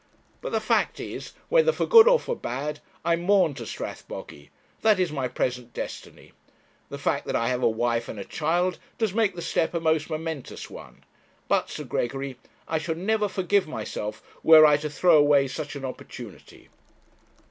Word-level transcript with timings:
But 0.41 0.51
the 0.51 0.59
fact 0.59 0.99
is, 0.99 1.33
whether 1.47 1.71
for 1.71 1.85
good 1.85 2.07
or 2.07 2.19
for 2.19 2.35
bad, 2.35 2.79
I 3.05 3.15
maun 3.15 3.53
to 3.53 3.67
Strathbogy. 3.67 4.49
That 4.81 4.99
is 4.99 5.11
my 5.11 5.27
present 5.27 5.75
destiny. 5.75 6.31
The 6.89 6.97
fact 6.97 7.27
that 7.27 7.35
I 7.35 7.49
have 7.49 7.61
a 7.61 7.69
wife 7.69 8.09
and 8.09 8.19
a 8.19 8.23
child 8.25 8.79
does 8.97 9.13
make 9.13 9.35
the 9.35 9.43
step 9.43 9.75
a 9.75 9.79
most 9.79 10.09
momentous 10.09 10.71
one. 10.71 11.03
But, 11.47 11.69
Sir 11.69 11.83
Gregory, 11.83 12.39
I 12.67 12.79
should 12.79 12.97
never 12.97 13.27
forgive 13.27 13.67
myself 13.67 14.23
were 14.41 14.65
I 14.65 14.77
to 14.77 14.89
throw 14.89 15.17
away 15.19 15.47
such 15.47 15.75
an 15.75 15.85
opportunity.' 15.85 16.69